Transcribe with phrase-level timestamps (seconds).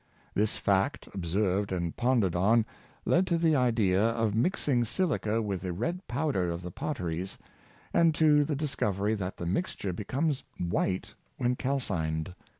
[0.33, 2.65] This fact, ob served and pondered on,
[3.05, 7.37] led to the idea of mixing silica with the red powder of the potteries,
[7.93, 12.33] and to the dis covery that the mixture becomes white when calcined.